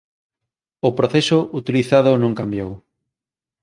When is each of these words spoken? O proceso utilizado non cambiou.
O 0.87 0.89
proceso 0.97 1.39
utilizado 1.61 2.11
non 2.21 2.37
cambiou. 2.39 2.71